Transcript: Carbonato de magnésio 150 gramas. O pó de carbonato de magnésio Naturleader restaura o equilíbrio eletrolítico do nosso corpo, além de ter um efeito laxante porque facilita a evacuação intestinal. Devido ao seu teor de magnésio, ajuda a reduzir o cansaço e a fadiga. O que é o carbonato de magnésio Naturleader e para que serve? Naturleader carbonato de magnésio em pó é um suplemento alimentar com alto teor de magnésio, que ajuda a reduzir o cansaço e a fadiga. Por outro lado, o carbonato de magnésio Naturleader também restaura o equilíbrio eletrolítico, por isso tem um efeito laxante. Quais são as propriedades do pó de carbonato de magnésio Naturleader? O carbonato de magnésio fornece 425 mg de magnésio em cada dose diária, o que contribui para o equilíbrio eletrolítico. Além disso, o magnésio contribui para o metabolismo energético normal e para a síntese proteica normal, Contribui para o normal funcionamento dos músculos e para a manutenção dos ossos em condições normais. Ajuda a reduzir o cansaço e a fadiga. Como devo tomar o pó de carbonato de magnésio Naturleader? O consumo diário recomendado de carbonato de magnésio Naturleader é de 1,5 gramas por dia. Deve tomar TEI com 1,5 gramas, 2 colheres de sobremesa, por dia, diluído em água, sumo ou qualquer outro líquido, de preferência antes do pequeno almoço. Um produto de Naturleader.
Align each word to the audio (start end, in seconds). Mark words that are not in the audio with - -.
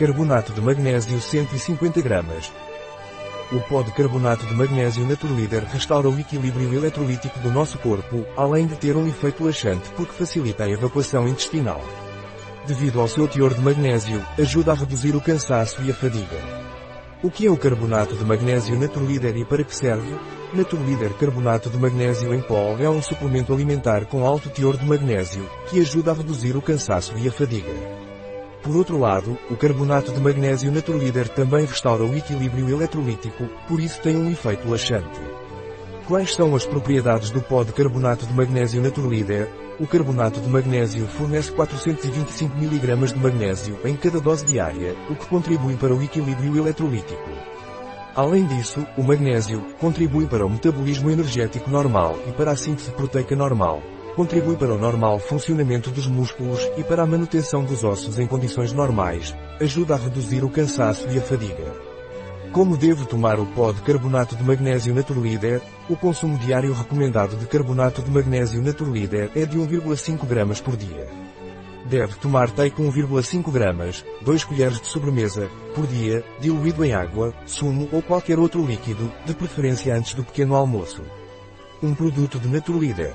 Carbonato 0.00 0.54
de 0.54 0.62
magnésio 0.62 1.20
150 1.20 2.00
gramas. 2.00 2.50
O 3.52 3.60
pó 3.68 3.82
de 3.82 3.92
carbonato 3.92 4.46
de 4.46 4.54
magnésio 4.54 5.06
Naturleader 5.06 5.62
restaura 5.64 6.08
o 6.08 6.18
equilíbrio 6.18 6.72
eletrolítico 6.72 7.38
do 7.40 7.50
nosso 7.50 7.76
corpo, 7.76 8.24
além 8.34 8.66
de 8.66 8.76
ter 8.76 8.96
um 8.96 9.06
efeito 9.06 9.44
laxante 9.44 9.90
porque 9.94 10.14
facilita 10.14 10.64
a 10.64 10.70
evacuação 10.70 11.28
intestinal. 11.28 11.82
Devido 12.66 12.98
ao 12.98 13.08
seu 13.08 13.28
teor 13.28 13.52
de 13.52 13.60
magnésio, 13.60 14.24
ajuda 14.38 14.72
a 14.72 14.74
reduzir 14.74 15.14
o 15.14 15.20
cansaço 15.20 15.82
e 15.82 15.90
a 15.90 15.94
fadiga. 15.94 16.38
O 17.22 17.30
que 17.30 17.46
é 17.46 17.50
o 17.50 17.56
carbonato 17.58 18.16
de 18.16 18.24
magnésio 18.24 18.80
Naturleader 18.80 19.36
e 19.36 19.44
para 19.44 19.64
que 19.64 19.76
serve? 19.76 20.16
Naturleader 20.54 21.12
carbonato 21.12 21.68
de 21.68 21.76
magnésio 21.76 22.32
em 22.32 22.40
pó 22.40 22.74
é 22.78 22.88
um 22.88 23.02
suplemento 23.02 23.52
alimentar 23.52 24.06
com 24.06 24.24
alto 24.24 24.48
teor 24.48 24.78
de 24.78 24.86
magnésio, 24.86 25.46
que 25.68 25.78
ajuda 25.78 26.12
a 26.12 26.14
reduzir 26.14 26.56
o 26.56 26.62
cansaço 26.62 27.12
e 27.18 27.28
a 27.28 27.30
fadiga. 27.30 28.09
Por 28.62 28.76
outro 28.76 28.98
lado, 28.98 29.38
o 29.50 29.56
carbonato 29.56 30.12
de 30.12 30.20
magnésio 30.20 30.70
Naturleader 30.70 31.28
também 31.30 31.64
restaura 31.64 32.04
o 32.04 32.14
equilíbrio 32.14 32.68
eletrolítico, 32.68 33.48
por 33.66 33.80
isso 33.80 34.00
tem 34.02 34.14
um 34.16 34.30
efeito 34.30 34.68
laxante. 34.68 35.20
Quais 36.06 36.34
são 36.34 36.54
as 36.54 36.66
propriedades 36.66 37.30
do 37.30 37.40
pó 37.40 37.64
de 37.64 37.72
carbonato 37.72 38.26
de 38.26 38.34
magnésio 38.34 38.82
Naturleader? 38.82 39.48
O 39.78 39.86
carbonato 39.86 40.40
de 40.40 40.48
magnésio 40.48 41.06
fornece 41.06 41.50
425 41.52 42.54
mg 42.54 43.14
de 43.14 43.18
magnésio 43.18 43.78
em 43.82 43.96
cada 43.96 44.20
dose 44.20 44.44
diária, 44.44 44.94
o 45.08 45.14
que 45.14 45.26
contribui 45.26 45.76
para 45.76 45.94
o 45.94 46.02
equilíbrio 46.02 46.58
eletrolítico. 46.58 47.30
Além 48.14 48.44
disso, 48.44 48.86
o 48.98 49.02
magnésio 49.02 49.64
contribui 49.80 50.26
para 50.26 50.44
o 50.44 50.50
metabolismo 50.50 51.10
energético 51.10 51.70
normal 51.70 52.18
e 52.28 52.32
para 52.32 52.50
a 52.50 52.56
síntese 52.56 52.90
proteica 52.90 53.34
normal, 53.34 53.80
Contribui 54.16 54.56
para 54.56 54.74
o 54.74 54.78
normal 54.78 55.18
funcionamento 55.20 55.90
dos 55.90 56.06
músculos 56.06 56.60
e 56.76 56.82
para 56.82 57.02
a 57.02 57.06
manutenção 57.06 57.64
dos 57.64 57.84
ossos 57.84 58.18
em 58.18 58.26
condições 58.26 58.72
normais. 58.72 59.34
Ajuda 59.60 59.94
a 59.94 59.98
reduzir 59.98 60.44
o 60.44 60.50
cansaço 60.50 61.08
e 61.10 61.18
a 61.18 61.22
fadiga. 61.22 61.90
Como 62.52 62.76
devo 62.76 63.06
tomar 63.06 63.38
o 63.38 63.46
pó 63.46 63.70
de 63.70 63.80
carbonato 63.82 64.34
de 64.34 64.42
magnésio 64.42 64.92
Naturleader? 64.92 65.62
O 65.88 65.96
consumo 65.96 66.36
diário 66.38 66.72
recomendado 66.72 67.36
de 67.36 67.46
carbonato 67.46 68.02
de 68.02 68.10
magnésio 68.10 68.60
Naturleader 68.60 69.30
é 69.36 69.46
de 69.46 69.56
1,5 69.56 70.26
gramas 70.26 70.60
por 70.60 70.76
dia. 70.76 71.08
Deve 71.86 72.14
tomar 72.16 72.50
TEI 72.50 72.70
com 72.70 72.90
1,5 72.90 73.52
gramas, 73.52 74.04
2 74.22 74.44
colheres 74.44 74.80
de 74.80 74.86
sobremesa, 74.88 75.48
por 75.74 75.86
dia, 75.86 76.24
diluído 76.40 76.84
em 76.84 76.92
água, 76.92 77.32
sumo 77.46 77.88
ou 77.92 78.02
qualquer 78.02 78.38
outro 78.40 78.66
líquido, 78.66 79.12
de 79.24 79.34
preferência 79.34 79.94
antes 79.94 80.14
do 80.14 80.24
pequeno 80.24 80.56
almoço. 80.56 81.02
Um 81.80 81.94
produto 81.94 82.38
de 82.38 82.48
Naturleader. 82.48 83.14